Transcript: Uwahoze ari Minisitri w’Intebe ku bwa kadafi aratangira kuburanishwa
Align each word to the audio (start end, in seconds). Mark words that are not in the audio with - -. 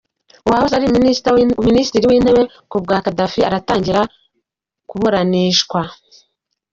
Uwahoze 0.45 0.73
ari 0.75 0.87
Minisitri 1.71 2.07
w’Intebe 2.13 2.41
ku 2.69 2.77
bwa 2.83 2.97
kadafi 3.05 3.39
aratangira 3.47 4.01
kuburanishwa 4.89 5.79